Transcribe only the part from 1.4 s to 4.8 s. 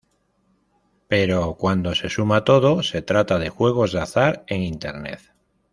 cuando se suma todo, se trata de juegos de azar en